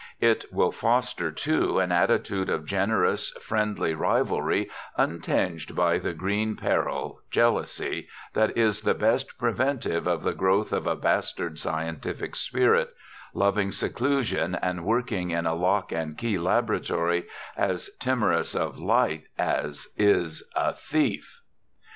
[0.19, 7.21] It will foster, too, an attitude of generous, friendly rivalry untinged by the green peril,
[7.29, 12.95] jealousy, that is the best preventive of the growth of a bastard scientific spirit,
[13.35, 19.87] loving seclusion and working in a lock and key laboratory, as timorous of light as
[19.97, 21.41] is a thief.